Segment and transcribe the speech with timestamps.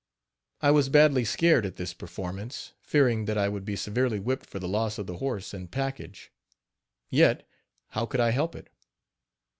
[0.61, 4.57] I was badly scared at this peformance, fearing that I would be severely whipped for
[4.57, 6.31] the loss of the horse and package.
[7.11, 7.47] Yet
[7.89, 8.69] how could I help it?